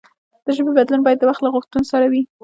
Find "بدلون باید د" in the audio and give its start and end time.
0.77-1.23